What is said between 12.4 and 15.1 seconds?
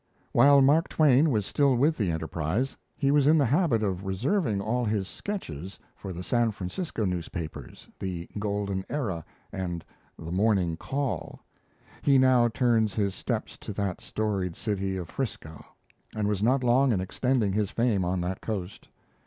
turns his steps to that storied city of